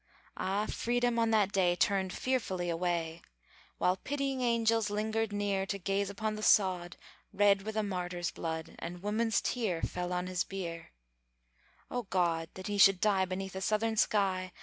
Ah, 0.35 0.65
Freedom 0.67 1.19
on 1.19 1.29
that 1.29 1.51
day 1.51 1.75
Turned 1.75 2.11
fearfully 2.11 2.71
away, 2.71 3.21
While 3.77 3.97
pitying 3.97 4.41
angels 4.41 4.89
lingered 4.89 5.31
near, 5.31 5.67
To 5.67 5.77
gaze 5.77 6.09
upon 6.09 6.33
the 6.33 6.41
sod 6.41 6.97
Red 7.31 7.61
with 7.61 7.77
a 7.77 7.83
martyr's 7.83 8.31
blood; 8.31 8.75
And 8.79 9.03
woman's 9.03 9.41
tear 9.41 9.83
Fell 9.83 10.11
on 10.11 10.25
his 10.25 10.43
bier! 10.43 10.89
Oh, 11.91 12.07
God! 12.09 12.49
that 12.55 12.65
he 12.65 12.79
should 12.79 12.99
die 12.99 13.25
Beneath 13.25 13.55
a 13.55 13.61
Southern 13.61 13.95
sky! 13.95 14.51